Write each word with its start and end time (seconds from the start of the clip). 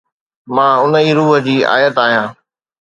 مان 0.55 0.73
ان 0.83 0.93
ئي 0.99 1.09
روح 1.17 1.31
جي 1.45 1.55
اُپت 1.73 1.97
آهيان 2.03 2.27